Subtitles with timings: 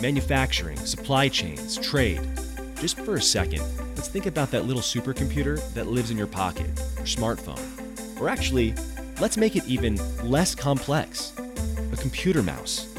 [0.00, 2.20] manufacturing, supply chains, trade.
[2.76, 3.62] Just for a second,
[3.96, 6.66] let's think about that little supercomputer that lives in your pocket,
[6.96, 7.60] your smartphone.
[8.20, 8.74] Or actually,
[9.20, 11.32] let's make it even less complex
[11.92, 12.94] a computer mouse.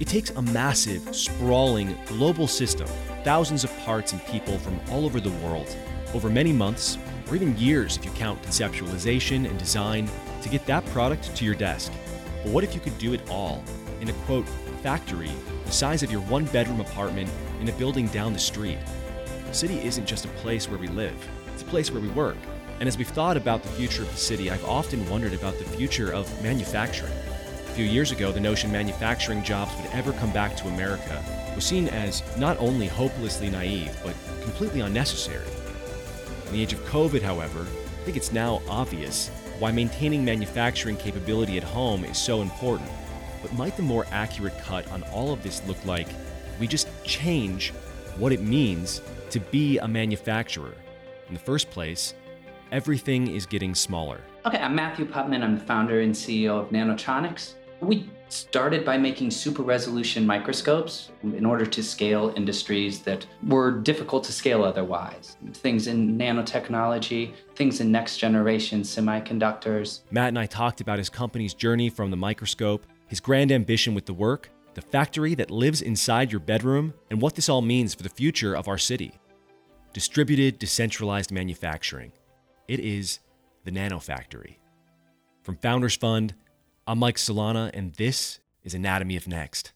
[0.00, 2.88] It takes a massive, sprawling, global system,
[3.22, 5.76] thousands of parts and people from all over the world,
[6.14, 6.98] over many months,
[7.28, 10.08] or even years if you count conceptualization and design,
[10.42, 11.92] to get that product to your desk.
[12.42, 13.62] But what if you could do it all
[14.00, 14.48] in a quote,
[14.82, 15.30] factory
[15.70, 18.78] the size of your one bedroom apartment in a building down the street?
[19.46, 21.14] The city isn't just a place where we live,
[21.52, 22.36] it's a place where we work.
[22.80, 25.64] And as we've thought about the future of the city, I've often wondered about the
[25.64, 27.12] future of manufacturing.
[27.12, 31.24] A few years ago, the notion manufacturing jobs would ever come back to America
[31.54, 35.46] was seen as not only hopelessly naive, but completely unnecessary.
[36.46, 39.28] In the age of COVID, however, I think it's now obvious
[39.60, 42.90] why maintaining manufacturing capability at home is so important.
[43.42, 46.08] But might the more accurate cut on all of this look like
[46.58, 47.72] we just change
[48.18, 50.74] what it means to be a manufacturer?
[51.28, 52.14] In the first place,
[52.70, 54.20] everything is getting smaller.
[54.44, 55.42] Okay, I'm Matthew Putman.
[55.42, 57.54] I'm the founder and CEO of Nanotronics.
[57.80, 64.22] We started by making super resolution microscopes in order to scale industries that were difficult
[64.24, 65.36] to scale otherwise.
[65.54, 70.00] Things in nanotechnology, things in next generation semiconductors.
[70.10, 74.06] Matt and I talked about his company's journey from the microscope, his grand ambition with
[74.06, 78.04] the work, the factory that lives inside your bedroom, and what this all means for
[78.04, 79.18] the future of our city.
[79.92, 82.12] Distributed, decentralized manufacturing.
[82.68, 83.18] It is
[83.64, 84.60] the Nano Factory.
[85.42, 86.36] From Founders Fund,
[86.86, 89.72] I'm Mike Solana, and this is Anatomy of Next.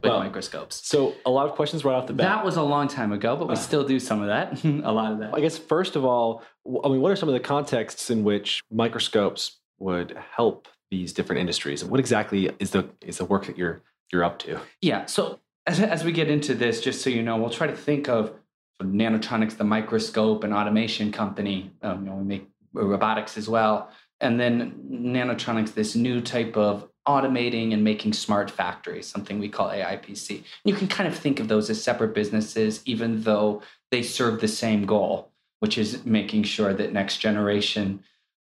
[0.00, 0.86] With well, microscopes.
[0.86, 2.36] So, a lot of questions right off the bat.
[2.36, 3.56] That was a long time ago, but we ah.
[3.56, 5.34] still do some of that, a lot of that.
[5.34, 6.44] I guess, first of all,
[6.84, 11.40] I mean, what are some of the contexts in which microscopes would help these different
[11.40, 11.84] industries?
[11.84, 14.60] What exactly is the is the work that you're you're up to?
[14.80, 15.06] Yeah.
[15.06, 18.08] So as, as we get into this, just so you know, we'll try to think
[18.08, 18.34] of
[18.82, 21.70] Nanotronics, the microscope and automation company.
[21.82, 26.88] Um, you know, we make robotics as well and then nanotronics this new type of
[27.08, 31.48] automating and making smart factories something we call aipc you can kind of think of
[31.48, 36.72] those as separate businesses even though they serve the same goal which is making sure
[36.72, 38.02] that next generation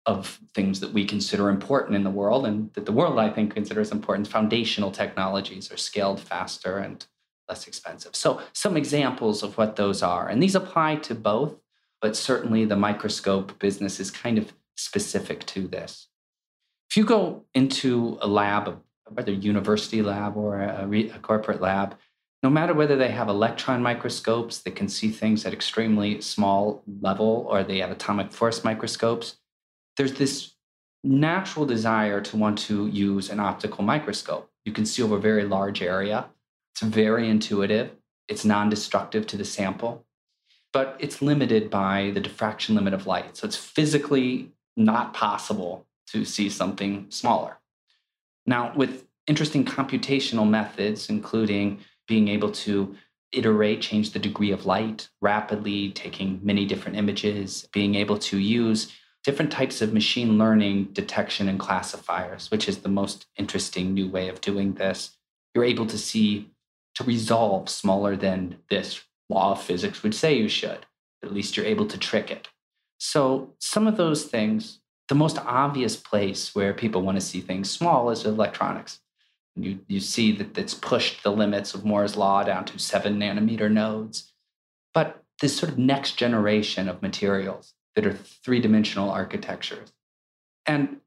[0.06, 3.54] of things that we consider important in the world and that the world i think
[3.54, 4.28] considers important.
[4.28, 7.06] Foundational technologies are scaled faster and
[7.48, 8.16] less expensive.
[8.16, 10.28] So some examples of what those are.
[10.28, 11.56] And these apply to both
[12.02, 16.08] but certainly the microscope business is kind of specific to this.
[16.90, 21.96] If you go into a lab, whether university lab or a, a corporate lab,
[22.44, 27.46] no matter whether they have electron microscopes that can see things at extremely small level
[27.48, 29.38] or they have atomic force microscopes,
[30.02, 30.56] there's this
[31.04, 34.50] natural desire to want to use an optical microscope.
[34.66, 36.26] You can see over a very large area.
[36.74, 37.92] It's very intuitive.
[38.28, 40.04] It's non-destructive to the sample,
[40.74, 43.38] but it's limited by the diffraction limit of light.
[43.38, 47.60] So it's physically not possible to see something smaller.
[48.48, 52.96] Now, with interesting computational methods, including being able to
[53.32, 58.92] iterate, change the degree of light rapidly, taking many different images, being able to use
[59.24, 64.30] different types of machine learning detection and classifiers, which is the most interesting new way
[64.30, 65.18] of doing this.
[65.54, 66.50] You're able to see
[66.96, 70.86] to resolve smaller than this law of physics would say you should.
[71.24, 72.50] At least you're able to trick it.
[72.98, 77.70] So, some of those things, the most obvious place where people want to see things
[77.70, 79.00] small is electronics.
[79.56, 83.72] You, you see that it's pushed the limits of Moore's law down to seven nanometer
[83.72, 84.34] nodes.
[84.94, 89.92] But this sort of next generation of materials that are three dimensional architectures.
[90.66, 91.02] And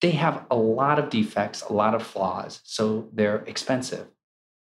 [0.00, 4.06] they have a lot of defects, a lot of flaws, so they're expensive.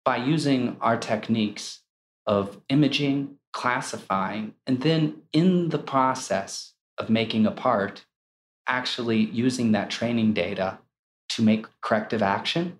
[0.04, 1.80] By using our techniques
[2.26, 8.04] of imaging, classifying, and then in the process of making a part,
[8.66, 10.78] actually using that training data
[11.30, 12.78] to make corrective action.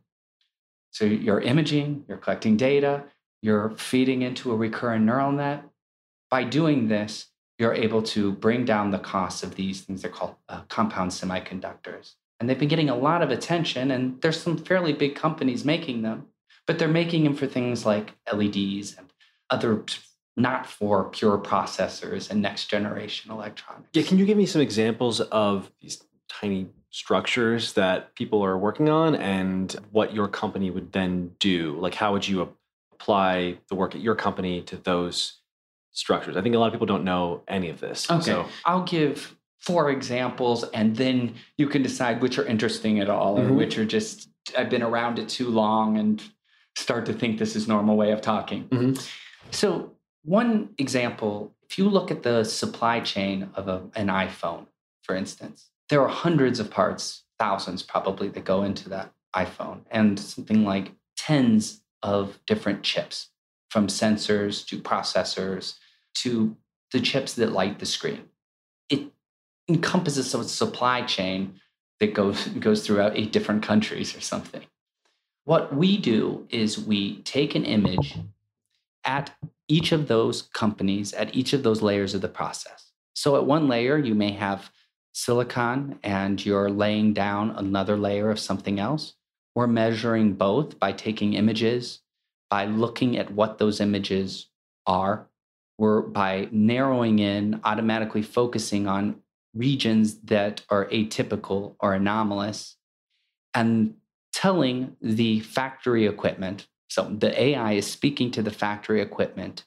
[0.90, 3.05] So you're imaging, you're collecting data,
[3.40, 5.64] you're feeding into a recurrent neural net.
[6.31, 7.28] By doing this,
[7.62, 10.03] you're able to bring down the costs of these things.
[10.03, 12.14] They're called uh, compound semiconductors.
[12.41, 16.03] And they've been getting a lot of attention, and there's some fairly big companies making
[16.03, 16.26] them,
[16.67, 19.06] but they're making them for things like LEDs and
[19.49, 19.85] other
[20.37, 23.91] not for pure processors and next generation electronics.
[23.93, 28.88] Yeah, can you give me some examples of these tiny structures that people are working
[28.88, 31.79] on and what your company would then do?
[31.79, 32.56] Like, how would you
[32.93, 35.42] apply the work at your company to those
[35.93, 36.37] structures?
[36.37, 38.11] I think a lot of people don't know any of this.
[38.11, 38.23] Okay.
[38.23, 38.47] So.
[38.65, 43.44] I'll give four examples and then you can decide which are interesting at all or
[43.44, 43.56] mm-hmm.
[43.56, 44.29] which are just,
[44.59, 46.23] I've been around it too long and
[46.77, 48.69] start to think this is normal way of talking.
[48.69, 49.09] Mhm.
[49.53, 49.93] So
[50.25, 54.67] one example, if you look at the supply chain of a, an iPhone,
[55.03, 60.19] for instance, there are hundreds of parts, thousands probably, that go into that iPhone, and
[60.19, 63.29] something like tens of different chips,
[63.69, 65.75] from sensors to processors
[66.14, 66.56] to
[66.93, 68.23] the chips that light the screen.
[68.88, 69.12] It
[69.69, 71.61] encompasses a supply chain
[72.00, 74.62] that goes goes throughout eight different countries or something.
[75.44, 78.17] What we do is we take an image
[79.05, 79.32] at
[79.67, 82.93] each of those companies, at each of those layers of the process.
[83.15, 84.70] So at one layer, you may have
[85.12, 89.15] silicon and you're laying down another layer of something else.
[89.55, 92.00] We're measuring both by taking images,
[92.49, 94.49] by looking at what those images
[94.87, 95.29] are.
[95.82, 99.17] We're by narrowing in, automatically focusing on
[99.52, 102.76] regions that are atypical or anomalous,
[103.52, 103.94] and
[104.32, 106.69] telling the factory equipment.
[106.88, 109.64] So the AI is speaking to the factory equipment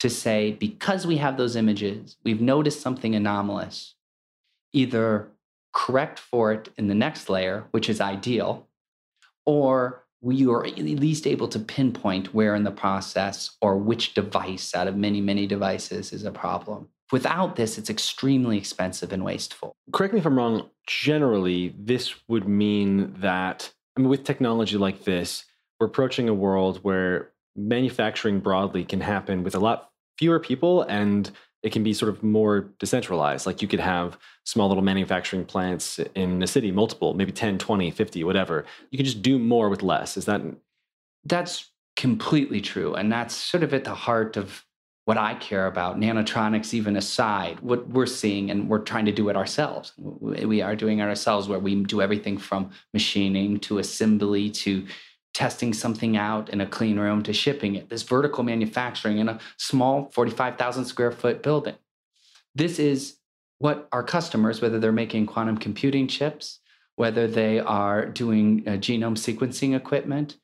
[0.00, 3.94] to say, because we have those images, we've noticed something anomalous,
[4.72, 5.28] either
[5.74, 8.66] correct for it in the next layer, which is ideal,
[9.44, 14.74] or you are at least able to pinpoint where in the process or which device
[14.74, 16.88] out of many, many devices is a problem.
[17.12, 19.72] Without this, it's extremely expensive and wasteful.
[19.92, 20.68] Correct me if I'm wrong.
[20.86, 25.44] Generally, this would mean that, I mean, with technology like this,
[25.78, 31.30] we're approaching a world where manufacturing broadly can happen with a lot fewer people and
[31.66, 33.44] it can be sort of more decentralized.
[33.44, 37.90] Like you could have small little manufacturing plants in a city, multiple, maybe 10, 20,
[37.90, 38.64] 50, whatever.
[38.92, 40.16] You can just do more with less.
[40.16, 40.42] Is that
[41.24, 42.94] That's completely true.
[42.94, 44.64] And that's sort of at the heart of
[45.06, 49.28] what I care about, nanotronics even aside, what we're seeing, and we're trying to do
[49.28, 49.92] it ourselves.
[49.98, 54.86] We are doing ourselves where we do everything from machining to assembly to
[55.36, 57.90] testing something out in a clean room to shipping it.
[57.90, 61.74] This vertical manufacturing in a small 45,000 square foot building.
[62.54, 63.18] This is
[63.58, 66.60] what our customers, whether they're making quantum computing chips,
[66.94, 70.38] whether they are doing uh, genome sequencing equipment,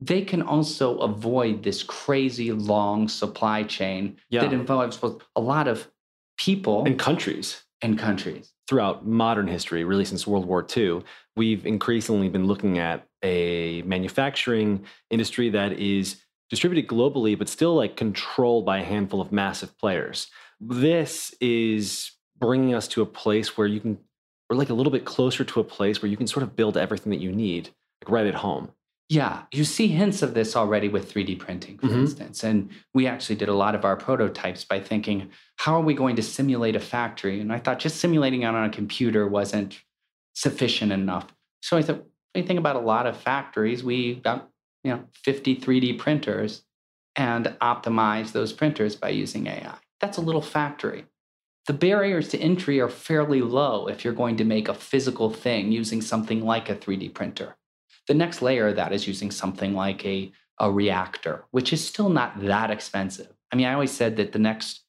[0.00, 4.40] they can also avoid this crazy long supply chain Yeah.
[4.40, 4.98] that involves
[5.36, 5.88] a lot of
[6.36, 7.62] people in countries?
[7.82, 8.52] And countries.
[8.68, 11.02] throughout modern history, really since World War II,
[11.36, 17.96] we've increasingly been looking at a manufacturing industry that is distributed globally, but still like
[17.96, 20.28] controlled by a handful of massive players.
[20.60, 23.98] This is bringing us to a place where you can,
[24.48, 26.76] we're like a little bit closer to a place where you can sort of build
[26.76, 27.70] everything that you need,
[28.02, 28.70] like right at home.
[29.08, 31.98] Yeah, you see hints of this already with 3D printing, for Mhm.
[32.00, 32.42] instance.
[32.42, 36.16] And we actually did a lot of our prototypes by thinking, how are we going
[36.16, 37.40] to simulate a factory?
[37.40, 39.82] And I thought just simulating it on a computer wasn't
[40.34, 41.26] sufficient enough.
[41.60, 44.48] So I thought, when you think about a lot of factories, we got
[44.82, 46.64] you know 50 3D printers
[47.14, 49.76] and optimize those printers by using AI.
[50.00, 51.04] That's a little factory.
[51.66, 55.70] The barriers to entry are fairly low if you're going to make a physical thing
[55.70, 57.56] using something like a 3D printer.
[58.08, 62.08] The next layer of that is using something like a, a reactor, which is still
[62.08, 63.32] not that expensive.
[63.52, 64.82] I mean, I always said that the next,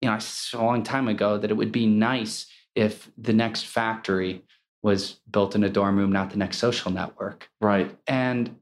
[0.00, 0.18] you know,
[0.54, 4.44] a long time ago that it would be nice if the next factory
[4.82, 7.48] was built in a dorm room, not the next social network.
[7.60, 7.96] Right.
[8.06, 8.56] And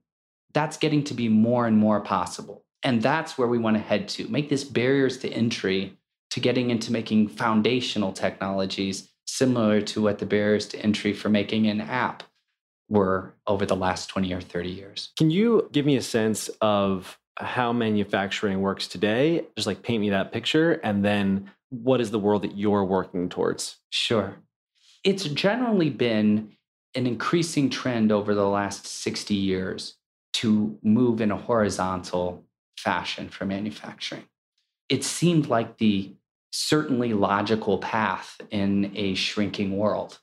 [0.54, 2.64] that's getting to be more and more possible.
[2.82, 5.98] And that's where we want to head to make this barriers to entry
[6.30, 11.66] to getting into making foundational technologies similar to what the barriers to entry for making
[11.66, 12.22] an app
[12.88, 15.12] were over the last 20 or 30 years.
[15.16, 19.46] Can you give me a sense of how manufacturing works today?
[19.56, 20.72] Just like paint me that picture.
[20.72, 23.76] And then what is the world that you're working towards?
[23.90, 24.36] Sure.
[25.02, 26.52] It's generally been
[26.94, 29.96] an increasing trend over the last 60 years
[30.34, 32.44] to move in a horizontal
[32.78, 34.24] fashion for manufacturing.
[34.88, 36.14] It seemed like the
[36.52, 40.20] certainly logical path in a shrinking world.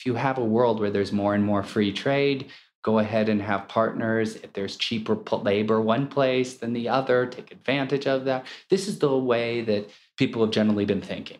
[0.00, 2.46] If you have a world where there's more and more free trade,
[2.82, 4.36] go ahead and have partners.
[4.36, 8.46] If there's cheaper labor one place than the other, take advantage of that.
[8.70, 11.36] This is the way that people have generally been thinking.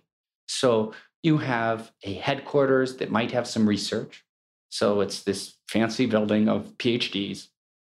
[0.47, 4.26] So you have a headquarters that might have some research.
[4.69, 7.49] So it's this fancy building of PhDs,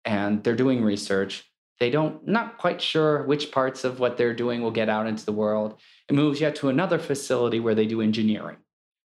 [0.05, 1.51] and they're doing research.
[1.81, 5.25] They don't, not quite sure which parts of what they're doing will get out into
[5.25, 5.81] the world.
[6.09, 8.59] It moves yet to another facility where they do engineering.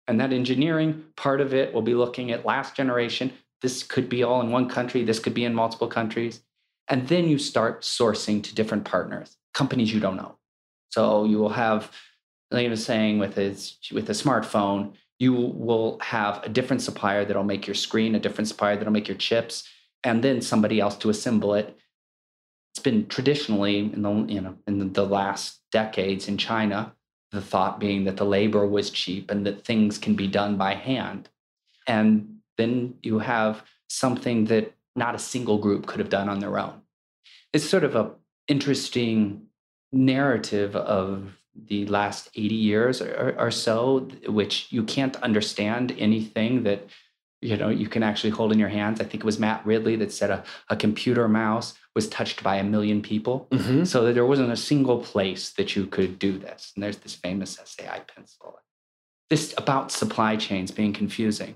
[0.07, 3.33] And that engineering, part of it will be looking at last generation.
[3.61, 6.41] This could be all in one country, this could be in multiple countries.
[6.87, 10.37] And then you start sourcing to different partners, companies you don't know.
[10.89, 11.91] So you will have,
[12.49, 13.49] like I was saying, with a,
[13.93, 18.47] with a smartphone, you will have a different supplier that'll make your screen, a different
[18.47, 19.67] supplier that'll make your chips,
[20.03, 21.77] and then somebody else to assemble it.
[22.71, 26.93] it's been traditionally in the you know in the last decades in China,
[27.31, 30.73] the thought being that the labor was cheap and that things can be done by
[30.73, 31.29] hand.
[31.87, 36.57] And then you have something that not a single group could have done on their
[36.57, 36.81] own.
[37.53, 38.11] It's sort of a
[38.47, 39.47] interesting
[39.91, 46.87] narrative of the last 80 years or, or, so, which you can't understand anything that
[47.41, 48.99] you know you can actually hold in your hands.
[48.99, 52.57] I think it was Matt Ridley that said a, a computer mouse was touched by
[52.57, 53.47] a million people.
[53.51, 53.83] Mm-hmm.
[53.85, 56.71] So that there wasn't a single place that you could do this.
[56.75, 58.59] And there's this famous essay SAI pencil.
[59.29, 61.55] This about supply chains being confusing.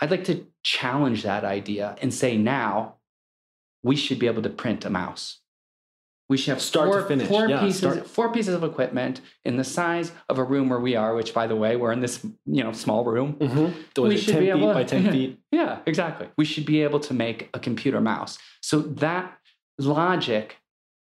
[0.00, 2.94] I'd like to challenge that idea and say now
[3.82, 5.40] we should be able to print a mouse.
[6.28, 7.28] We should have start four, to finish.
[7.28, 8.06] Four yeah, pieces, start.
[8.06, 11.14] four pieces of equipment in the size of a room where we are.
[11.14, 13.34] Which, by the way, we're in this you know small room.
[13.34, 14.02] Mm-hmm.
[14.02, 15.40] We should 10 be able, feet by ten yeah, feet.
[15.50, 16.28] Yeah, exactly.
[16.36, 18.38] We should be able to make a computer mouse.
[18.60, 19.38] So that
[19.78, 20.58] logic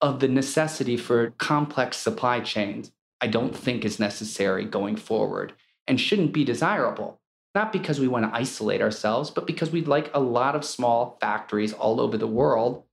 [0.02, 5.54] of the necessity for complex supply chains, I don't think is necessary going forward
[5.88, 7.20] and shouldn't be desirable.
[7.56, 11.18] Not because we want to isolate ourselves, but because we'd like a lot of small
[11.20, 12.84] factories all over the world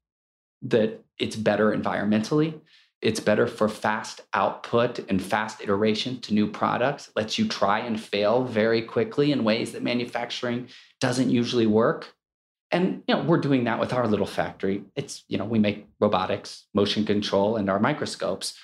[0.63, 2.61] that it's better environmentally.
[3.01, 7.11] It's better for fast output and fast iteration to new products.
[7.15, 10.69] Lets you try and fail very quickly in ways that manufacturing
[11.01, 12.15] doesn't usually work.
[12.71, 14.85] And you know, we're doing that with our little factory.
[14.97, 18.59] It's, you know, we make robotics, motion control, and our microscopes.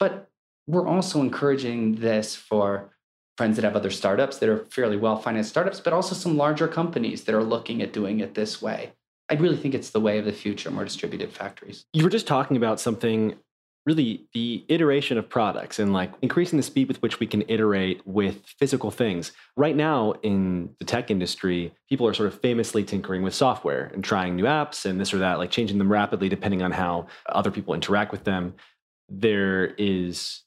[0.00, 0.28] But
[0.66, 2.90] we're also encouraging this for
[3.36, 6.68] friends that have other startups that are fairly well financed startups, but also some larger
[6.68, 8.92] companies that are looking at doing it this way.
[9.30, 11.86] I really think it's the way of the future, more distributed factories.
[11.92, 13.36] You were just talking about something
[13.86, 18.00] really the iteration of products and like increasing the speed with which we can iterate
[18.06, 19.32] with physical things.
[19.56, 24.02] Right now in the tech industry, people are sort of famously tinkering with software and
[24.02, 27.50] trying new apps and this or that, like changing them rapidly depending on how other
[27.50, 28.54] people interact with them.
[29.10, 30.43] There is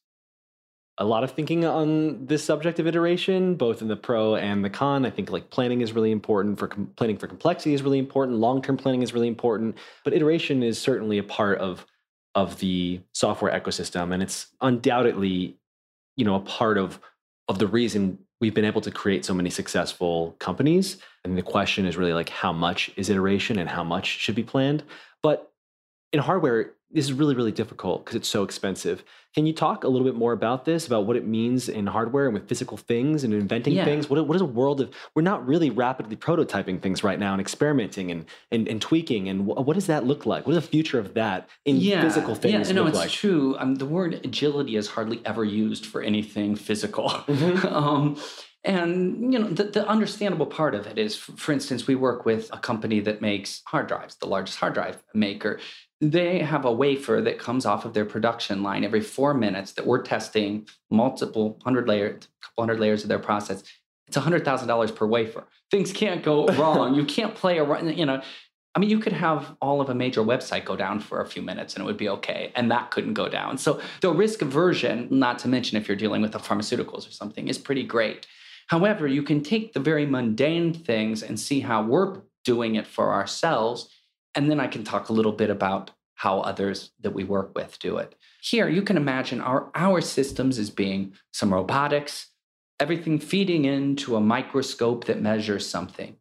[1.00, 4.70] a lot of thinking on this subject of iteration, both in the pro and the
[4.70, 5.06] con.
[5.06, 8.38] I think like planning is really important for com- planning for complexity is really important.
[8.38, 11.86] Long term planning is really important, but iteration is certainly a part of
[12.34, 15.58] of the software ecosystem, and it's undoubtedly,
[16.16, 17.00] you know, a part of
[17.48, 20.98] of the reason we've been able to create so many successful companies.
[21.24, 24.44] And the question is really like how much is iteration and how much should be
[24.44, 24.84] planned.
[25.24, 25.52] But
[26.14, 29.04] in hardware, this is really really difficult because it's so expensive.
[29.36, 32.26] Can you talk a little bit more about this about what it means in hardware
[32.26, 33.86] and with physical things and inventing yeah.
[33.86, 34.10] things?
[34.10, 37.42] What, what is a world of we're not really rapidly prototyping things right now and
[37.42, 40.48] experimenting and and, and tweaking and what does that look like?
[40.48, 42.02] What is the future of that in yeah.
[42.02, 43.12] physical things yeah, no, look it's like?
[43.12, 43.56] true.
[43.60, 47.10] Um, the word agility is hardly ever used for anything physical.
[47.10, 47.68] Mm-hmm.
[47.74, 48.18] um,
[48.64, 52.50] and you know the, the, understandable part of it is for instance we work with
[52.52, 55.60] a company that makes hard drives the largest hard drive maker
[56.00, 59.86] they have a wafer that comes off of their production line every four minutes that
[59.86, 63.64] we're testing multiple hundred layers, couple hundred layers of their process.
[64.08, 65.46] It's $100,000 per wafer.
[65.72, 66.96] Things can't go wrong.
[66.96, 68.22] you can't play around, you know.
[68.76, 71.42] I mean, you could have all of a major website go down for a few
[71.42, 73.58] minutes and it would be okay, and that couldn't go down.
[73.58, 77.48] So the risk aversion, not to mention if you're dealing with the pharmaceuticals or something,
[77.48, 78.28] is pretty great.
[78.68, 83.12] However, you can take the very mundane things and see how we're doing it for
[83.14, 83.90] ourselves
[84.38, 87.80] and then I can talk a little bit about how others that we work with
[87.80, 88.14] do it.
[88.40, 92.28] Here, you can imagine our, our systems as being some robotics,
[92.80, 96.18] everything feeding into a microscope that measures something.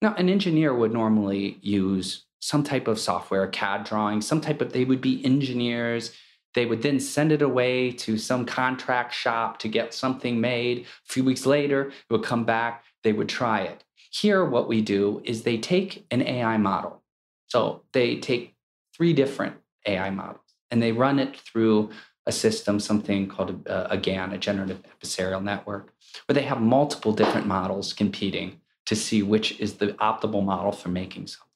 [0.00, 4.72] Now, an engineer would normally use some type of software, CAD drawing, some type of,
[4.72, 6.12] they would be engineers.
[6.54, 10.80] They would then send it away to some contract shop to get something made.
[10.80, 13.84] A few weeks later, it would come back, they would try it.
[14.10, 17.02] Here, what we do is they take an AI model
[17.48, 18.54] so they take
[18.94, 21.90] three different AI models and they run it through
[22.26, 25.94] a system, something called uh, a, a GAN, a generative adversarial network,
[26.26, 30.90] where they have multiple different models competing to see which is the optimal model for
[30.90, 31.48] making something.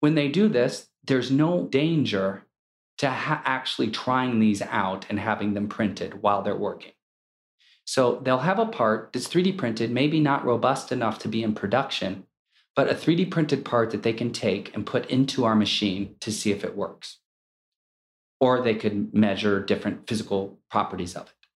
[0.00, 2.44] When they do this, there's no danger
[2.98, 6.92] to ha- actually trying these out and having them printed while they're working.
[7.84, 11.54] So they'll have a part that's 3D printed, maybe not robust enough to be in
[11.54, 12.26] production,
[12.74, 16.32] but a 3D printed part that they can take and put into our machine to
[16.32, 17.18] see if it works.
[18.40, 21.48] Or they could measure different physical properties of it.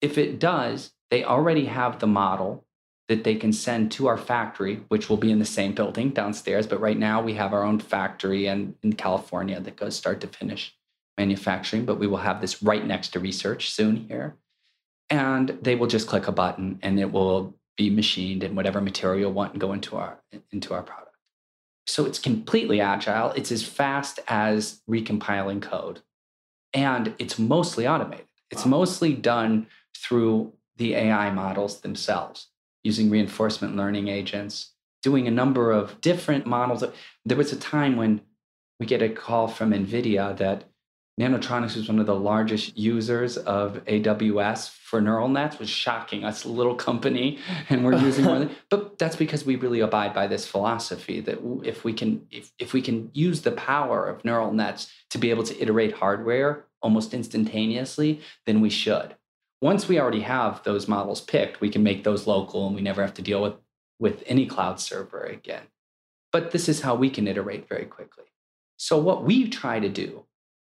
[0.00, 2.64] If it does, they already have the model
[3.08, 6.66] that they can send to our factory, which will be in the same building downstairs.
[6.66, 10.26] But right now, we have our own factory in, in California that goes start to
[10.26, 10.74] finish
[11.16, 11.84] manufacturing.
[11.84, 14.36] But we will have this right next to research soon here.
[15.08, 19.32] And they will just click a button and it will be machined in whatever material
[19.32, 21.16] want and go into our into our product.
[21.86, 23.30] So it's completely agile.
[23.32, 26.00] It's as fast as recompiling code.
[26.74, 28.26] And it's mostly automated.
[28.50, 28.70] It's wow.
[28.70, 32.48] mostly done through the AI models themselves
[32.82, 36.84] using reinforcement learning agents, doing a number of different models.
[37.24, 38.20] There was a time when
[38.78, 40.64] we get a call from NVIDIA that
[41.18, 46.24] Nanotronics was one of the largest users of AWS for neural nets, was shocking.
[46.24, 47.38] Us a little company,
[47.70, 48.38] and we're using more.
[48.38, 52.52] Than, but that's because we really abide by this philosophy that if we can, if,
[52.58, 56.66] if we can use the power of neural nets to be able to iterate hardware
[56.82, 59.16] almost instantaneously, then we should.
[59.62, 63.00] Once we already have those models picked, we can make those local, and we never
[63.00, 63.54] have to deal with
[63.98, 65.62] with any cloud server again.
[66.30, 68.24] But this is how we can iterate very quickly.
[68.76, 70.25] So what we try to do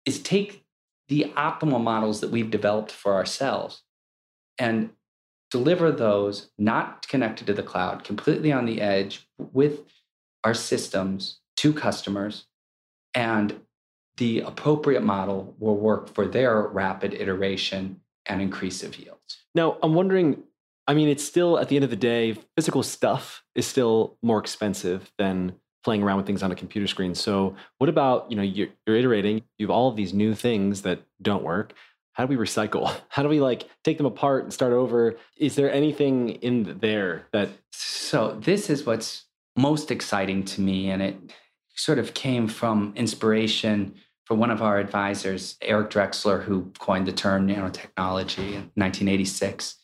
[0.05, 0.65] is take
[1.07, 3.83] the optimal models that we've developed for ourselves
[4.57, 4.89] and
[5.51, 9.81] deliver those not connected to the cloud, completely on the edge with
[10.43, 12.47] our systems to customers.
[13.13, 13.61] And
[14.17, 19.43] the appropriate model will work for their rapid iteration and increase of yields.
[19.53, 20.43] Now, I'm wondering
[20.87, 24.39] I mean, it's still at the end of the day, physical stuff is still more
[24.39, 25.55] expensive than
[25.85, 27.13] playing around with things on a computer screen.
[27.13, 30.81] So what about, you know, you're, you're iterating, you have all of these new things
[30.81, 31.73] that don't work.
[32.13, 32.91] How do we recycle?
[33.09, 35.15] How do we like take them apart and start over?
[35.37, 39.25] Is there anything in there that So this is what's
[39.55, 41.15] most exciting to me and it
[41.75, 43.93] sort of came from inspiration
[44.25, 49.75] from one of our advisors, Eric Drexler, who coined the term nanotechnology in 1986.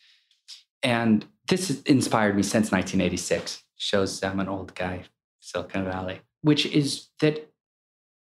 [0.82, 3.62] And this inspired me since 1986.
[3.76, 5.04] Shows I'm an old guy
[5.42, 7.50] Silicon Valley, which is that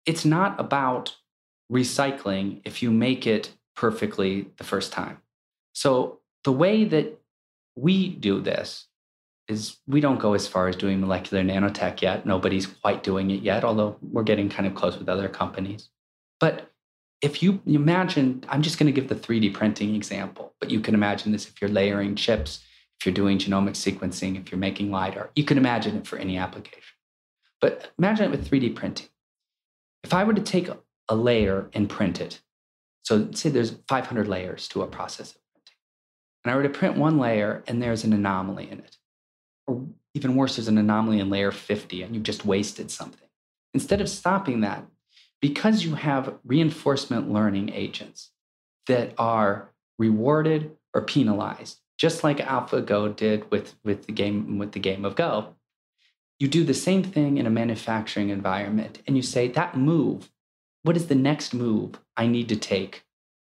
[0.07, 1.17] it's not about
[1.73, 5.19] recycling if you make it perfectly the first time.
[5.73, 7.21] So the way that
[7.77, 8.87] we do this
[9.49, 12.27] is we don't go as far as doing molecular nanotech yet.
[12.27, 15.89] Nobody's quite doing it yet, although we're getting kind of close with other companies.
[16.39, 16.71] But
[17.23, 20.95] if you imagine, I'm just going to give the 3D printing example, but you can
[20.95, 22.61] imagine this if you're layering chips,
[23.01, 26.37] if you're doing genomic sequencing, if you're making LIDAR, you can imagine it for any
[26.37, 26.83] application.
[27.61, 29.09] But imagine it with 3D printing.
[30.05, 30.69] If I were to take
[31.09, 32.41] a layer and print it,
[33.03, 35.77] so say there's 500 layers to a process of printing,
[36.45, 38.97] and I were to print one layer and there's an anomaly in it,
[39.67, 43.29] or even worse, there's an anomaly in layer 50 and you've just wasted something.
[43.75, 44.85] Instead of stopping that,
[45.41, 48.31] because you have reinforcement learning agents
[48.87, 54.81] that are rewarded or penalized, just like AlphaGo did with, with the game with the
[54.81, 55.55] game of Go,
[56.39, 60.31] you do the same thing in a manufacturing environment and you say, that move,
[60.83, 63.05] what is the next move I need to take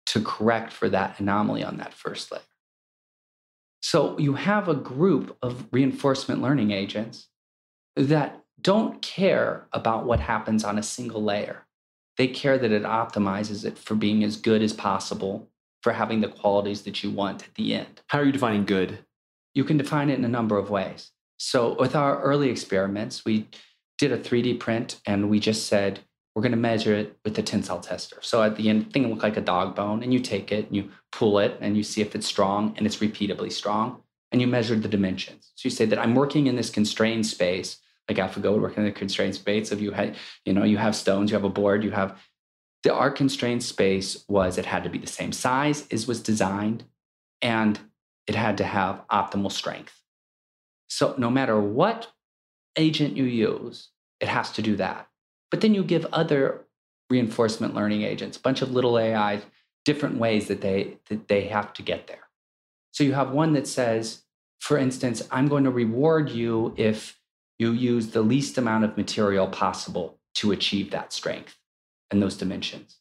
[0.08, 2.42] to correct for that anomaly on that first layer?
[3.82, 7.28] So you have a group of reinforcement learning agents
[7.96, 11.66] that don't care about what happens on a single layer.
[12.18, 15.50] They care that it optimizes it for being as good as possible,
[15.82, 18.02] for having the qualities that you want at the end.
[18.08, 19.00] How are you defining good?
[19.56, 21.12] You can define it in a number of ways.
[21.44, 23.48] So, with our early experiments, we
[23.98, 26.02] did a 3D print and we just said,
[26.36, 28.18] we're going to measure it with the tensile tester.
[28.22, 30.76] So, at the end, thing looked like a dog bone, and you take it and
[30.76, 34.46] you pull it and you see if it's strong and it's repeatably strong, and you
[34.46, 35.52] measured the dimensions.
[35.56, 38.86] So, you say that I'm working in this constrained space, like AlphaGo would work in
[38.86, 39.72] the constrained space.
[39.72, 42.20] If you had, you know, you have stones, you have a board, you have
[42.84, 46.84] the our constrained space was it had to be the same size as was designed,
[47.42, 47.80] and
[48.28, 50.01] it had to have optimal strength.
[50.92, 52.12] So no matter what
[52.76, 55.08] agent you use, it has to do that.
[55.50, 56.66] But then you give other
[57.10, 59.44] reinforcement learning agents, a bunch of little AIs,
[59.86, 62.28] different ways that they that they have to get there.
[62.92, 64.24] So you have one that says,
[64.60, 67.18] for instance, I'm going to reward you if
[67.58, 71.56] you use the least amount of material possible to achieve that strength
[72.12, 72.98] and those dimensions.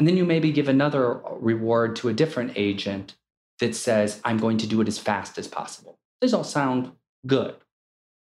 [0.00, 3.14] And then you maybe give another reward to a different agent
[3.60, 6.00] that says, I'm going to do it as fast as possible.
[6.20, 6.90] These all sound
[7.26, 7.56] good,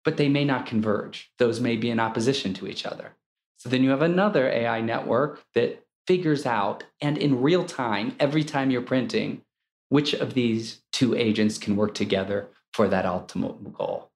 [0.04, 1.32] but they may not converge.
[1.38, 3.14] Those may be in opposition to each other.
[3.58, 8.44] So then you have another AI network that figures out, and in real time, every
[8.44, 9.42] time you're printing,
[9.90, 14.12] which of these two agents can work together for that ultimate goal.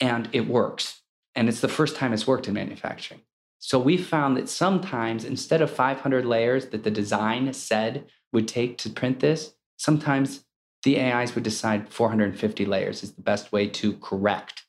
[0.00, 1.02] And it works.
[1.34, 3.20] And it's the first time it's worked in manufacturing.
[3.58, 8.76] So we found that sometimes instead of 500 layers that the design said would take
[8.78, 10.44] to print this, sometimes
[10.82, 14.64] the AIs would decide 450 layers is the best way to correct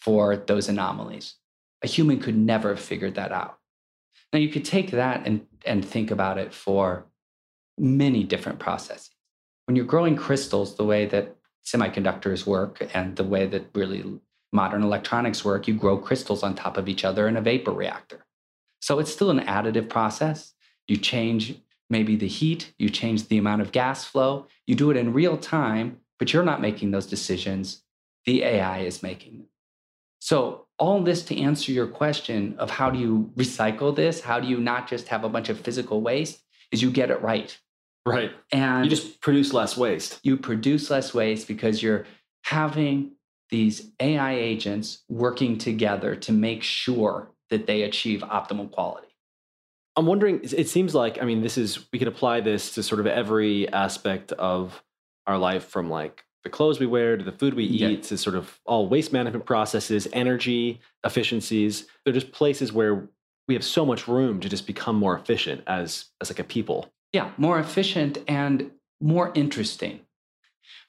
[0.00, 1.36] for those anomalies.
[1.82, 3.58] A human could never have figured that out.
[4.32, 7.06] Now, you could take that and, and think about it for
[7.78, 9.10] many different processes.
[9.66, 14.20] When you're growing crystals, the way that semiconductors work and the way that really
[14.52, 18.26] modern electronics work, you grow crystals on top of each other in a vapor reactor.
[18.80, 20.54] So it's still an additive process.
[20.88, 21.54] You change
[21.92, 25.36] maybe the heat, you change the amount of gas flow, you do it in real
[25.36, 27.82] time, but you're not making those decisions.
[28.26, 29.46] The AI is making them.
[30.20, 34.20] So, all this to answer your question of how do you recycle this?
[34.20, 36.42] How do you not just have a bunch of physical waste?
[36.72, 37.56] Is you get it right.
[38.06, 38.32] Right.
[38.50, 40.18] And You just produce less waste.
[40.24, 42.06] you produce less waste because you're
[42.44, 43.12] having
[43.50, 49.11] these AI agents working together to make sure that they achieve optimal quality.
[49.96, 53.00] I'm wondering, it seems like, I mean, this is, we could apply this to sort
[53.00, 54.82] of every aspect of
[55.26, 57.88] our life from like the clothes we wear to the food we Yeah.
[57.88, 61.86] eat to sort of all waste management processes, energy efficiencies.
[62.04, 63.08] They're just places where
[63.46, 66.90] we have so much room to just become more efficient as, as like a people.
[67.12, 70.00] Yeah, more efficient and more interesting.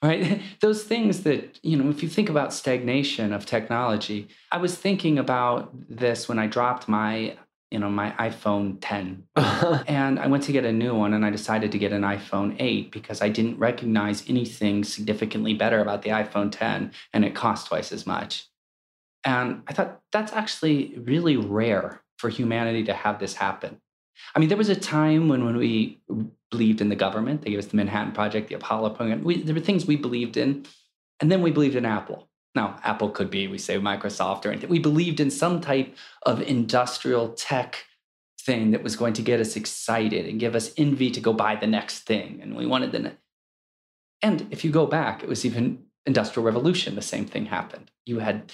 [0.01, 0.41] Right?
[0.61, 5.19] Those things that, you know, if you think about stagnation of technology, I was thinking
[5.19, 7.37] about this when I dropped my,
[7.73, 9.23] you know, my iPhone 10
[9.87, 12.55] And I went to get a new one and I decided to get an iPhone
[12.59, 17.67] 8 because I didn't recognize anything significantly better about the iPhone 10 and it cost
[17.67, 18.45] twice as much.
[19.25, 23.81] And I thought that's actually really rare for humanity to have this happen.
[24.35, 25.99] I mean, there was a time when, when we
[26.51, 29.23] believed in the government, they gave us the Manhattan Project, the Apollo program.
[29.23, 30.67] We, there were things we believed in,
[31.19, 32.29] and then we believed in Apple.
[32.55, 34.69] Now, Apple could be, we say Microsoft or anything.
[34.69, 37.85] We believed in some type of industrial tech
[38.39, 41.55] thing that was going to get us excited and give us envy to go buy
[41.55, 42.39] the next thing.
[42.41, 43.17] And we wanted the ne-
[44.21, 47.89] And if you go back, it was even industrial revolution, the same thing happened.
[48.05, 48.51] You had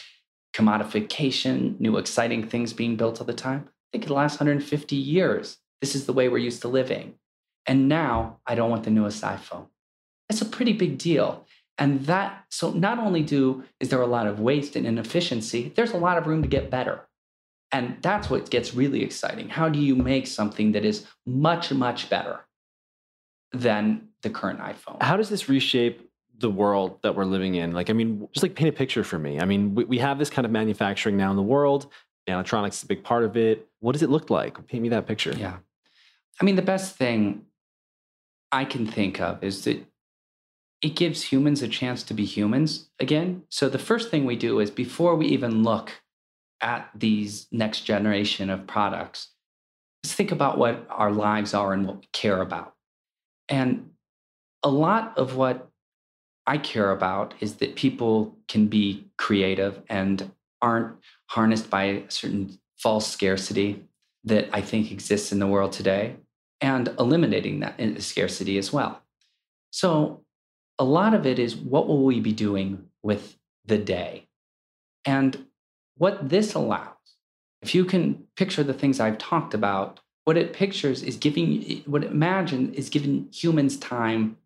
[0.53, 3.65] commodification, new exciting things being built all the time.
[3.67, 7.15] I think in the last 150 years, this is the way we're used to living.
[7.65, 9.67] And now I don't want the newest iPhone.
[10.27, 11.45] That's a pretty big deal.
[11.79, 15.93] And that, so not only do is there a lot of waste and inefficiency, there's
[15.93, 17.07] a lot of room to get better.
[17.71, 19.47] And that's what gets really exciting.
[19.47, 22.41] How do you make something that is much, much better
[23.53, 25.01] than the current iPhone?
[25.01, 27.71] How does this reshape the world that we're living in?
[27.71, 29.39] Like, I mean, just like paint a picture for me.
[29.39, 31.87] I mean, we, we have this kind of manufacturing now in the world.
[32.27, 33.67] Electronics is a big part of it.
[33.79, 34.67] What does it look like?
[34.67, 35.33] Paint me that picture.
[35.37, 35.57] Yeah.
[36.41, 37.45] I mean, the best thing
[38.51, 39.85] I can think of is that
[40.81, 43.43] it gives humans a chance to be humans again.
[43.49, 45.91] So the first thing we do is before we even look
[46.61, 49.29] at these next generation of products,
[50.03, 52.75] let's think about what our lives are and what we care about.
[53.49, 53.91] And
[54.63, 55.69] a lot of what
[56.47, 60.95] I care about is that people can be creative and aren't
[61.27, 63.83] harnessed by a certain false scarcity
[64.23, 66.15] that I think exists in the world today
[66.61, 69.01] and eliminating that scarcity as well.
[69.71, 70.23] So,
[70.79, 74.27] a lot of it is what will we be doing with the day?
[75.05, 75.45] And
[75.97, 76.95] what this allows,
[77.61, 82.03] if you can picture the things I've talked about, what it pictures is giving, what
[82.03, 84.37] it imagines is giving humans time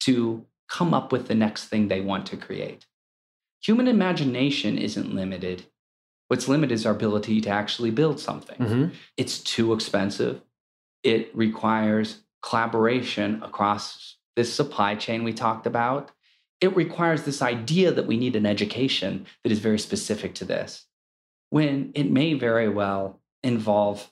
[0.00, 2.86] to come up with the next thing they want to create.
[3.62, 5.66] Human imagination isn't limited.
[6.28, 8.58] What's limited is our ability to actually build something.
[8.58, 8.92] Mhm.
[9.16, 10.42] It's too expensive.
[11.04, 16.12] It requires collaboration across this supply chain we talked about.
[16.60, 20.86] It requires this idea that we need an education that is very specific to this,
[21.50, 24.10] when it may very well involve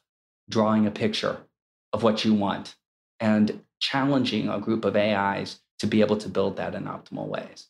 [0.49, 1.39] drawing a picture
[1.93, 2.75] of what you want
[3.21, 7.69] and challenging a group of AIs to be able to build that in optimal ways.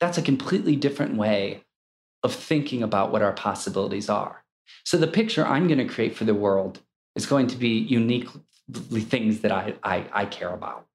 [0.00, 1.64] That's a completely different way
[2.22, 4.44] of thinking about what our possibilities are.
[4.84, 6.80] So the picture I'm going to create for the world
[7.14, 8.42] is going to be uniquely
[9.00, 10.86] things that I, I, I care about.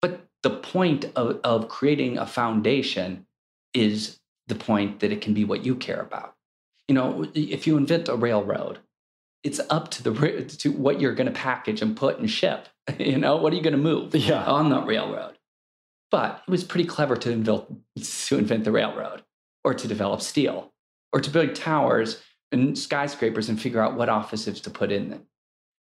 [0.00, 3.26] But the point of, of creating a foundation
[3.74, 6.34] is the point that it can be what you care about.
[6.86, 8.78] You know, if you invent a railroad,
[9.44, 12.68] it's up to the to what you're going to package and put and ship.
[12.98, 14.44] You know, what are you going to move Yeah.
[14.46, 15.38] on the railroad?
[16.10, 17.64] But it was pretty clever to invent
[18.02, 19.24] to invent the railroad,
[19.62, 20.72] or to develop steel,
[21.12, 25.26] or to build towers and skyscrapers and figure out what offices to put in them.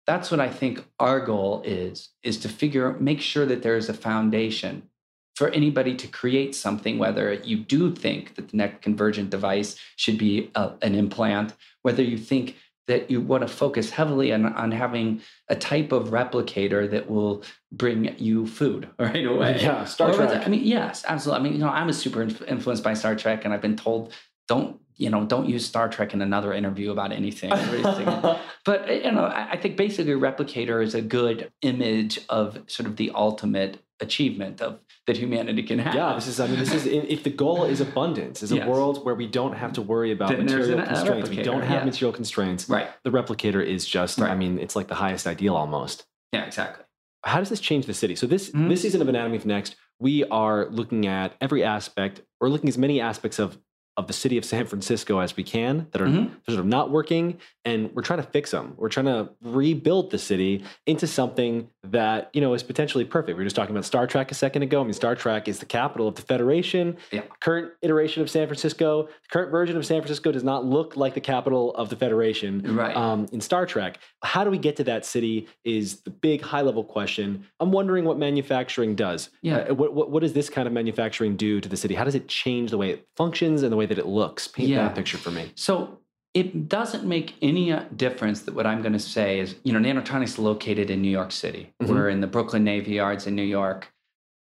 [0.06, 3.88] That's what I think our goal is: is to figure, make sure that there is
[3.88, 4.90] a foundation
[5.34, 6.98] for anybody to create something.
[6.98, 12.02] Whether you do think that the next convergent device should be a, an implant, whether
[12.02, 16.90] you think that you want to focus heavily on, on having a type of replicator
[16.90, 19.58] that will bring you food right away.
[19.60, 20.46] Yeah, Star Trek.
[20.46, 21.40] I mean, yes, absolutely.
[21.40, 24.12] I mean, you know, I was super influenced by Star Trek, and I've been told
[24.48, 27.50] don't, you know, don't use Star Trek in another interview about anything.
[28.64, 32.96] but you know, I, I think basically replicator is a good image of sort of
[32.96, 35.94] the ultimate achievement of that humanity can have.
[35.94, 36.40] Yeah, this is.
[36.40, 36.86] I mean, this is.
[36.86, 38.68] If the goal is abundance, is a Yes.
[38.68, 41.28] world where we don't have to worry about Then material an- constraints.
[41.30, 41.84] We don't have yeah.
[41.84, 42.68] material constraints.
[42.68, 42.88] Right.
[43.04, 44.20] The replicator is just.
[44.20, 46.06] I mean, it's like the highest ideal almost.
[46.32, 46.84] Yeah, exactly.
[47.24, 48.16] How does this change the city?
[48.16, 48.68] So this Mhm.
[48.68, 52.78] this season of Anatomy of Next, we are looking at every aspect, or looking as
[52.78, 53.58] many aspects of
[53.96, 56.30] of the city of San Francisco as we can that are Mhm.
[56.48, 58.74] sort of not working, and we're trying to fix them.
[58.76, 63.36] We're trying to rebuild the city into something that you know is potentially perfect.
[63.36, 64.80] We were just talking about Star Trek a second ago.
[64.80, 66.96] I mean, Star Trek is the capital of the Federation.
[67.12, 67.22] Yeah.
[67.40, 71.14] Current iteration of San Francisco, the current version of San Francisco does not look like
[71.14, 72.96] the capital of the Federation Right.
[72.96, 73.98] um, in Star Trek.
[74.22, 77.44] How do we get to that city is the big high level question.
[77.60, 79.30] I'm wondering what manufacturing does.
[79.42, 79.58] Yeah.
[79.70, 81.94] Uh, what, what, what does this kind of manufacturing do to the city?
[81.94, 84.48] How does it change the way it functions and the way that it looks?
[84.48, 84.84] Paint Yeah.
[84.84, 85.52] that picture for me.
[85.54, 85.98] So
[86.34, 89.78] it doesn't make any uh, difference that what I'm going to say is, you know,
[89.78, 91.72] Nanotronics is located in New York City.
[91.82, 91.88] Mhm.
[91.88, 93.92] We're in the Brooklyn Navy Yards in New York.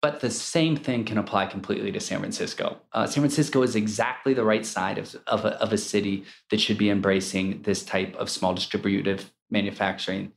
[0.00, 2.78] But the same thing can apply completely to San Francisco.
[2.92, 6.60] Uh, San Francisco is exactly the right side of, of, a, of a city that
[6.60, 10.32] should be embracing this type of small distributive manufacturing.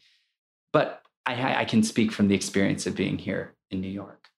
[0.71, 4.29] But I, I can speak from the experience of being here in New York.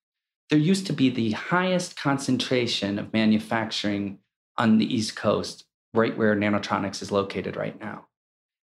[0.50, 4.20] There used to be the highest concentration of manufacturing
[4.58, 8.08] on the East Coast, right where Nanotronics is located right now.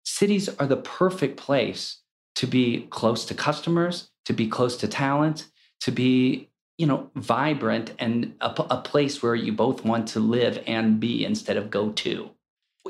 [0.04, 1.98] Cities are the perfect place
[2.36, 5.46] to be close to customers, to be close to talent,
[5.80, 6.48] to be
[6.78, 11.56] you know vibrant and a place where you both want to live and be instead
[11.56, 12.30] of go to.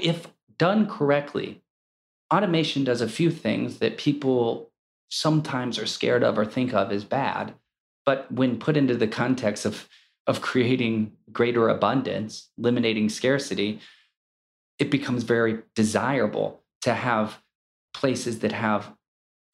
[0.01, 1.63] If done correctly,
[2.33, 4.71] automation does a few things that people
[5.09, 7.55] sometimes are scared of or think of as bad,
[8.07, 9.89] but when put into the context of
[10.27, 13.81] of creating greater abundance, eliminating scarcity,
[14.79, 17.39] it becomes very desirable to have
[17.93, 18.95] places that have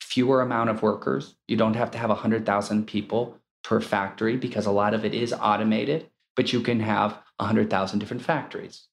[0.01, 1.37] fewer amount of workers.
[1.49, 5.33] You don't have to have 100,000 people per factory because a lot of it is
[5.33, 8.87] automated, but you can have 100,000 different factories.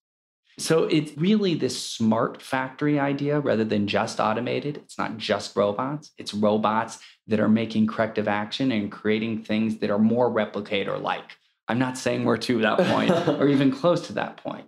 [0.60, 4.78] So it's really this smart factory idea rather than just automated.
[4.78, 9.90] It's not just robots, it's robots that are making corrective action and creating things that
[9.90, 11.38] are more replicator like.
[11.68, 14.68] I'm not saying we're to that point or even close to that point.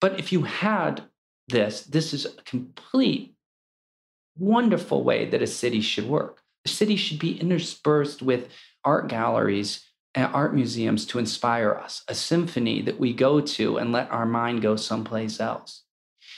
[0.00, 1.02] But if you had
[1.48, 3.34] this, this is a complete
[4.36, 6.42] wonderful way that a city should work.
[6.64, 8.48] A city should be interspersed with
[8.84, 13.92] art galleries and art museums to inspire us, a symphony that we go to and
[13.92, 15.82] let our mind go someplace else.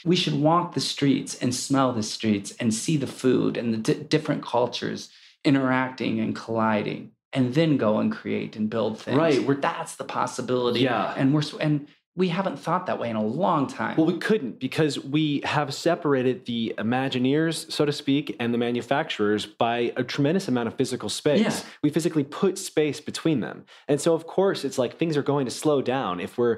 [0.03, 3.77] We should walk the streets and smell the streets and see the food and the
[3.77, 5.09] di- different cultures
[5.43, 9.17] interacting and colliding, and then go and create and build things.
[9.17, 10.81] Right, we're- that's the possibility.
[10.81, 11.13] Yeah.
[11.17, 13.95] and we're and we haven't thought that way in a long time.
[13.95, 19.45] Well, we couldn't because we have separated the Imagineers, so to speak, and the manufacturers
[19.45, 21.39] by a tremendous amount of physical space.
[21.39, 21.69] Yeah.
[21.81, 23.63] We physically put space between them.
[23.87, 26.57] And so, of course, it's like things are going to slow down if we're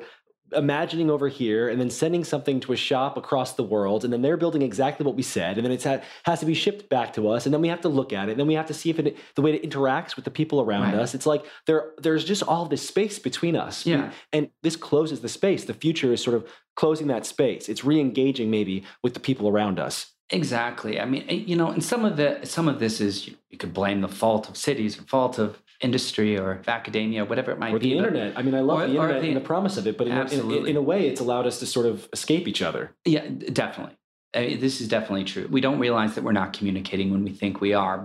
[0.55, 4.21] imagining over here and then sending something to a shop across the world and then
[4.21, 5.83] they're building exactly what we said and then it
[6.25, 8.31] has to be shipped back to us and then we have to look at it
[8.33, 10.61] and then we have to see if it the way it interacts with the people
[10.61, 10.95] around Right.
[10.95, 14.11] us it's like there there's just all this space between us Yeah.
[14.31, 18.49] and this closes the space the future is sort of closing that space it's re-engaging
[18.49, 20.99] maybe with the people around us Exactly.
[20.99, 23.57] I mean, eh, you know, and some of the some of this is you, you
[23.57, 27.73] could blame the fault of cities or fault of industry or academia, whatever it might
[27.73, 27.89] or be.
[27.89, 29.85] the but- internet i mean i love Or- the internet the- and the promise of
[29.87, 30.25] it but in a,
[30.57, 33.95] in, in a way it's allowed us to sort of escape each other Yeah, definitely.
[34.35, 35.47] I mean, this is definitely true.
[35.51, 38.03] We don't realize that we're not communicating when we think we are.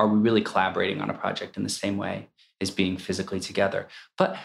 [0.00, 2.26] Are we really collaborating on a project in the same way
[2.60, 3.86] as being physically together?
[4.18, 4.36] But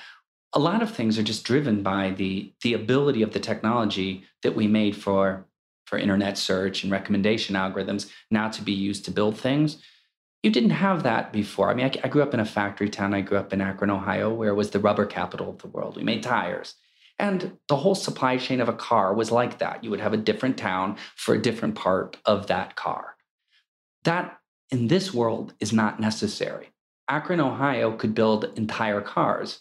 [0.54, 4.56] a lot of things are just driven by the the ability of the technology that
[4.56, 5.46] we made for
[5.88, 9.78] for internet search and recommendation algorithms now to be used to build things.
[10.42, 11.70] You didn't have that before.
[11.70, 13.14] I mean, I, I grew up in a factory town.
[13.14, 15.98] I grew up in Akron, Ohio, where it was the rubber capital of the world.
[15.98, 16.76] We made tires.
[17.18, 19.84] And the whole supply chain of a car was like that.
[19.84, 23.18] You would have a different town for a different part of that car.
[24.06, 24.40] That
[24.72, 26.70] in this world is not necessary.
[27.10, 29.60] Akron, Ohio could build entire cars.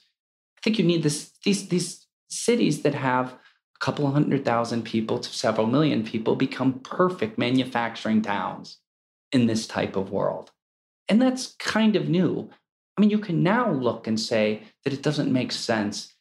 [0.58, 3.38] I think you need this, these, these cities that have a
[3.80, 8.78] couple hundred thousand people to several million people become perfect manufacturing towns
[9.32, 10.52] in this type of world.
[11.08, 12.50] And that's kind of new.
[12.96, 16.14] I mean, you can now look and say that it doesn't make sense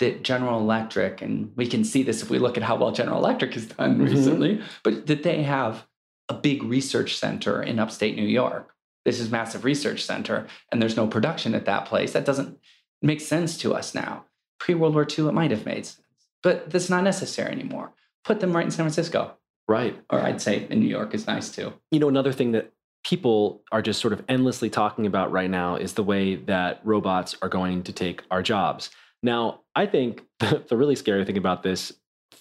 [0.00, 3.18] that General Electric, and we can see this if we look at how well General
[3.18, 4.08] Electric has done Mhm.
[4.10, 5.86] recently, but that they have
[6.28, 8.74] a big research center in upstate New York.
[9.04, 12.12] This is massive research center, and there's no production at that place.
[12.12, 12.58] That doesn't
[13.02, 14.24] make sense to us now.
[14.58, 16.00] Pre World War II, it might have made sense,
[16.42, 17.92] but that's not necessary anymore.
[18.24, 19.36] Put them right in San Francisco,
[19.68, 21.74] right or I'd say in New York is nice too.
[21.92, 22.72] you know another thing that
[23.04, 27.36] people are just sort of endlessly talking about right now is the way that robots
[27.42, 28.90] are going to take our jobs.
[29.22, 31.92] Now, I think the, really scary thing about this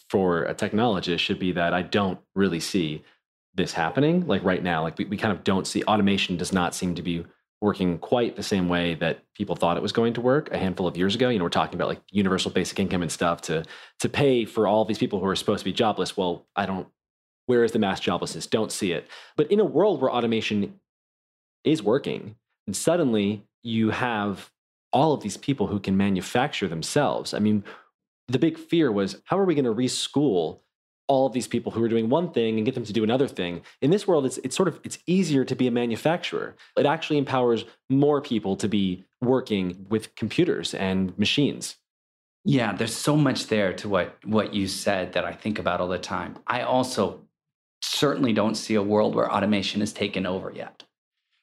[0.10, 3.04] for a technologist should be that I don't really see
[3.56, 4.82] this happening like right now.
[4.84, 7.26] Like we, we kind of don't see automation does not seem to be
[7.62, 10.86] working quite the same way that people thought it was going to work a handful
[10.88, 11.30] of years ago.
[11.30, 13.64] You know, we're talking about like universal basic income and stuff to
[14.00, 16.18] to pay for all these people who are supposed to be jobless.
[16.18, 16.88] Well, I don't
[17.46, 18.50] where is the mass joblessness?
[18.50, 19.08] Don't see it.
[19.36, 20.80] But in a world where automation
[21.64, 22.36] is working,
[22.68, 24.52] and suddenly you have
[24.92, 27.34] all of these people who can manufacture themselves.
[27.34, 27.64] I mean,
[28.28, 30.60] the big fear was how are we going to reschool
[31.08, 33.28] all of these people who are doing one thing and get them to do another
[33.28, 36.86] thing in this world it's, it's sort of it's easier to be a manufacturer it
[36.86, 41.76] actually empowers more people to be working with computers and machines
[42.46, 45.90] yeah there's so much there to what what you said that i think about all
[45.90, 47.20] the time i also
[48.04, 50.84] certainly don't see a world where automation is taken over yet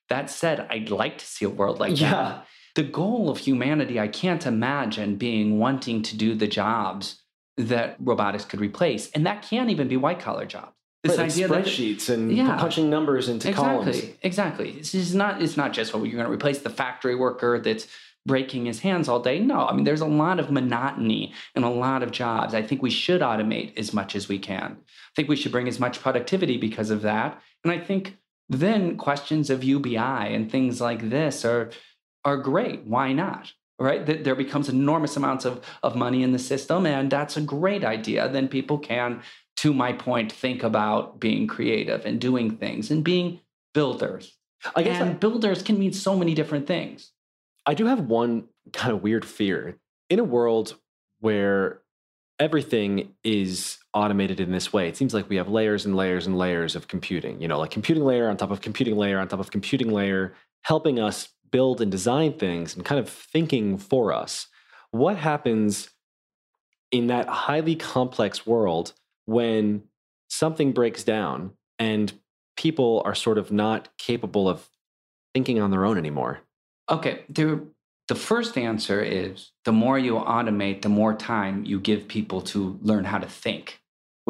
[0.08, 2.10] that said i'd like to see a world like yeah.
[2.10, 7.20] that the goal of humanity i can't imagine being wanting to do the jobs
[7.68, 9.10] that robotics could replace.
[9.12, 10.72] And that can't even be white collar jobs.
[11.02, 14.16] This right, idea like spreadsheets that, and yeah, punching numbers into exactly, columns.
[14.22, 14.70] Exactly.
[14.72, 17.86] It's not it's not just what you're going to replace the factory worker that's
[18.26, 19.38] breaking his hands all day.
[19.38, 22.54] No, I mean there's a lot of monotony and a lot of jobs.
[22.54, 24.76] I think we should automate as much as we can.
[24.80, 27.40] I think we should bring as much productivity because of that.
[27.64, 31.70] And I think then questions of UBI and things like this are
[32.24, 32.84] are great.
[32.84, 33.52] Why not?
[33.80, 34.04] right?
[34.04, 37.82] That there becomes enormous amounts of, of money in the system, and that's a great
[37.82, 38.28] idea.
[38.28, 39.22] Then people can,
[39.56, 43.40] to my point, think about being creative and doing things and being
[43.72, 44.36] builders.
[44.76, 47.12] I guess and builders can mean so many different things.
[47.70, 49.78] I do have one kind of weird fear.
[50.08, 50.74] In a world
[51.20, 51.82] where
[52.40, 54.88] everything is automated in this way.
[54.88, 57.70] It seems like we have layers and layers and layers of computing, you know, like
[57.70, 61.80] computing layer on top of computing layer on top of computing layer, helping us build
[61.80, 64.48] and design things and kind of thinking for us.
[64.90, 65.90] What happens
[66.90, 68.94] in that highly complex world
[69.26, 69.84] when
[70.28, 72.12] something breaks down and
[72.56, 74.68] people are sort of not capable of
[75.34, 76.40] thinking on their own anymore?
[76.90, 77.60] Okay, there,
[78.08, 82.78] the first answer is the more you automate, the more time you give people to
[82.82, 83.80] learn how to think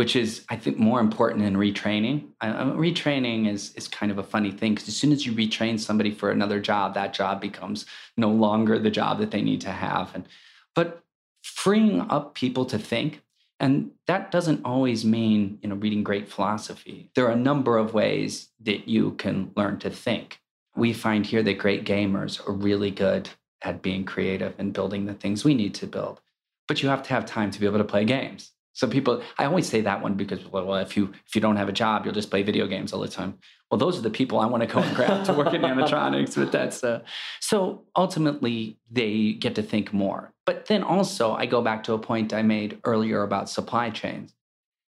[0.01, 2.29] which is I think more important than retraining.
[2.41, 5.79] Uh, retraining is is kind of a funny thing because as soon as you retrain
[5.79, 7.85] somebody for another job, that job becomes
[8.17, 10.15] no longer the job that they need to have.
[10.15, 10.27] And
[10.75, 11.03] but
[11.43, 13.23] freeing up people to think,
[13.59, 17.11] and that doesn't always mean you know reading great philosophy.
[17.15, 20.41] There are a number of ways that you can learn to think.
[20.77, 23.31] We find here that great gamers are really good
[23.63, 26.21] at being creative and building the things we need to build.
[26.69, 28.53] But you have to have time to be able to play games.
[28.73, 31.69] So people, I always say that one because, well, if you if you don't have
[31.69, 33.39] a job, you'll just play video games all the time.
[33.71, 36.37] Well, those are the people I want to go and grab to work in animatronics.
[36.37, 37.01] But that's uh,
[37.41, 40.33] so ultimately they get to think more.
[40.47, 44.35] But then also, I go back to a point I made earlier about supply chains.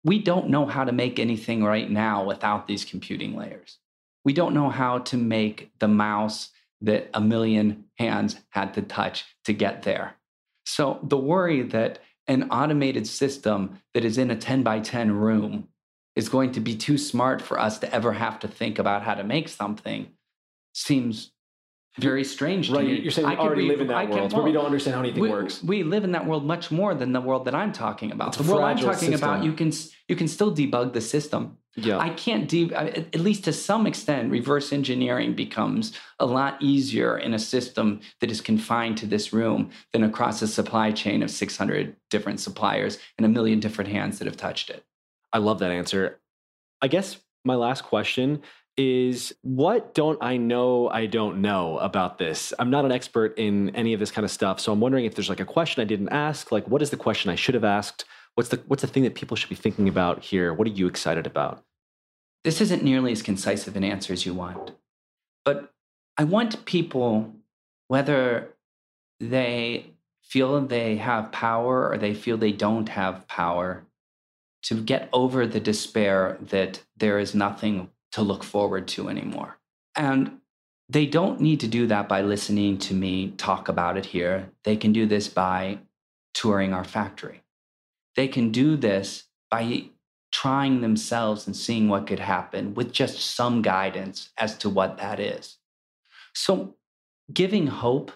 [0.03, 3.79] We don't know how to make anything right now without these computing layers.
[4.25, 6.49] We don't know how to make the mouse
[6.81, 10.15] that a million hands had to touch to get there.
[10.65, 15.67] So the worry that an automated system that is in a 10 by 10 room
[16.15, 19.15] is going to be too smart for us to ever have to think about how
[19.15, 20.07] to make something
[20.73, 21.31] seems
[21.99, 22.99] very strange right, me.
[23.01, 25.21] You're saying we already live in that I world where we don't understand how anything
[25.21, 25.63] we, works.
[25.63, 28.29] We live in that world much more than the world that I'm talking about.
[28.29, 29.13] It's the world I'm talking system.
[29.15, 29.71] about, you can
[30.07, 31.57] you can still debug the system.
[31.75, 31.97] Yeah.
[31.97, 37.33] I can't de at least to some extent reverse engineering becomes a lot easier in
[37.33, 41.95] a system that is confined to this room than across a supply chain of 600
[42.12, 44.86] different suppliers and a million different hands that have touched it.
[45.31, 46.19] I love that answer.
[46.79, 48.43] I guess my last question
[48.77, 52.53] is what don't I know I don't know about this?
[52.59, 55.15] I'm not an expert in any of this kind of stuff, so I'm wondering if
[55.15, 57.63] there's like a question I didn't ask, like what is the question I should have
[57.63, 58.05] asked?
[58.35, 60.53] What's the what's the thing that people should be thinking about here?
[60.53, 61.63] What are you excited about?
[62.43, 64.71] This isn't nearly as concise of an answer as you want.
[65.45, 65.71] But
[66.17, 67.33] I want people
[67.87, 68.49] whether
[69.19, 69.91] they
[70.23, 73.86] feel they have power or they feel they don't have power
[74.63, 79.57] to get over the despair that there is nothing to look forward to anymore.
[79.95, 80.39] And
[80.89, 84.49] they don't need to do that by listening to me talk about it here.
[84.63, 85.79] They can do this by
[86.34, 87.42] touring our factory.
[88.16, 89.86] They can do this by
[90.32, 95.20] trying themselves and seeing what could happen with just some guidance as to what that
[95.20, 95.57] is.
[96.34, 96.76] So,
[97.32, 98.11] giving hope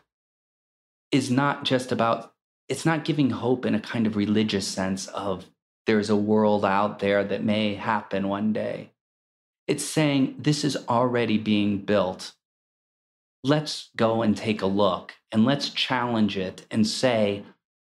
[1.11, 2.33] is not just about,
[2.67, 5.45] it's not giving hope in a kind of religious sense of
[5.85, 8.91] there's a world out there that may happen one day.
[9.67, 12.33] It's saying this is already being built.
[13.43, 17.43] Let's go and take a look and let's challenge it and say,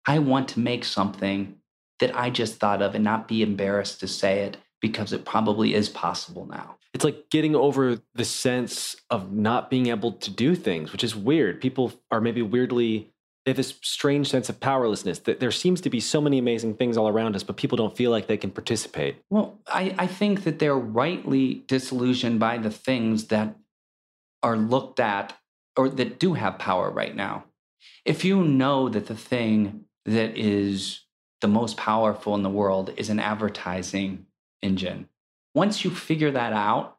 [0.05, 1.56] I want to make something
[1.99, 5.73] that I just thought of and not be embarrassed to say it because it probably
[5.73, 6.77] is possible now.
[6.93, 11.15] It's like getting over the sense of not being able to do things, which is
[11.15, 11.61] weird.
[11.61, 13.11] People are maybe weirdly
[13.47, 16.75] they have this strange sense of powerlessness that there seems to be so many amazing
[16.75, 19.23] things all around us, but people don't feel like they can participate.
[19.29, 23.55] Well, I, I think that they're rightly disillusioned by the things that
[24.43, 25.31] are looked at
[25.77, 27.45] or that do have power right now.
[28.03, 31.05] If you know that the thing that is
[31.41, 34.25] the most powerful in the world is an advertising
[34.61, 35.09] engine,
[35.53, 36.97] once you figure that out,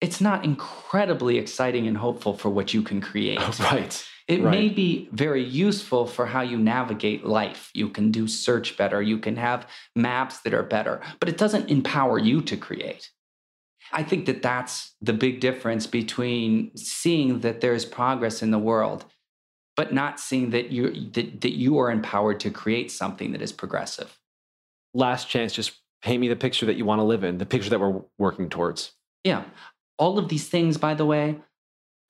[0.00, 3.38] it's not incredibly exciting and hopeful for what you can create.
[3.60, 4.06] right.
[4.28, 4.50] It right.
[4.50, 7.70] may be very useful for how you navigate life.
[7.74, 11.70] You can do search better, you can have maps that are better, but it doesn't
[11.70, 13.10] empower you to create.
[13.92, 19.04] I think that that's the big difference between seeing that there's progress in the world,
[19.76, 23.52] but not seeing that you that, that you are empowered to create something that is
[23.52, 24.18] progressive.
[24.94, 25.72] Last chance, just
[26.02, 28.48] paint me the picture that you want to live in, the picture that we're working
[28.48, 28.92] towards.
[29.24, 29.44] Yeah.
[29.98, 31.38] All of these things, by the way,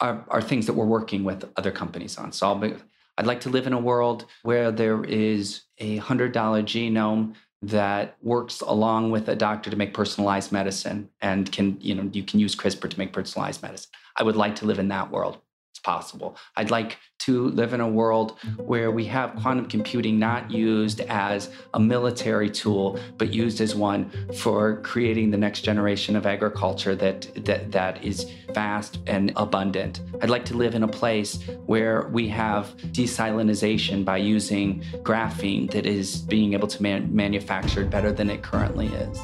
[0.01, 2.33] are, are things that we're working with other companies on.
[2.33, 2.75] So be,
[3.19, 8.61] I'd like to live in a world where there is a $100 genome that works
[8.61, 12.55] along with a doctor to make personalized medicine and can, you know, you can use
[12.55, 13.91] CRISPR to make personalized medicine.
[14.17, 15.39] I would like to live in that world
[15.79, 16.37] possible.
[16.57, 21.51] I'd like to live in a world where we have quantum computing not used as
[21.74, 27.45] a military tool, but used as one for creating the next generation of agriculture that,
[27.45, 30.01] that, that is fast and abundant.
[30.22, 35.87] I'd like to live in a place where we have desalinization by using graphene that
[35.87, 39.18] is being able to man- manufacture better than it currently is.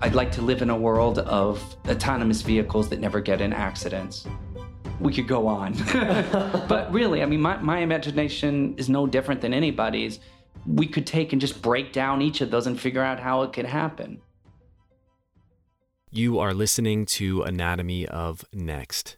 [0.00, 4.28] I'd like to live in a world of autonomous vehicles that never get in accidents
[5.00, 5.74] we could go on.
[6.68, 10.20] but really, I mean, my, my imagination is no different than anybody's.
[10.66, 13.52] We could take and just break down each of those and figure out how it
[13.52, 14.20] could happen.
[16.10, 19.17] You are listening to Anatomy of Next.